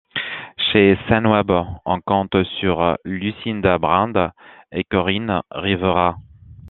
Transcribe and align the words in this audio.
Chez 0.57 0.97
Sunweb, 1.07 1.51
on 1.85 2.01
compte 2.01 2.35
sur 2.59 2.97
Lucinda 3.05 3.77
Brand 3.77 4.31
et 4.71 4.83
Coryn 4.83 5.43
Rivera. 5.51 6.17